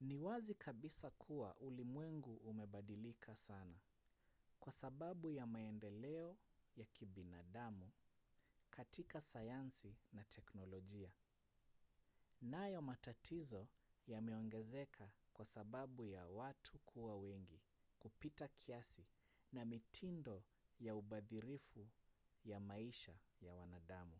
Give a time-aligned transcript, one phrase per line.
[0.00, 3.78] ni wazi kabisa kuwa ulimwengu umebadilika sana
[4.60, 6.36] kwa sababu ya maendeleo
[6.76, 7.90] ya kibinadamu
[8.70, 11.10] katika sayansi na teknolojia
[12.42, 13.68] nayo matatizo
[14.06, 17.60] yameongezeka kwa sababu ya watu kuwa wengi
[17.98, 19.06] kupita kiasi
[19.52, 20.44] na mitindo
[20.80, 21.86] ya ubadhirifu
[22.44, 24.18] ya maisha ya wanadamu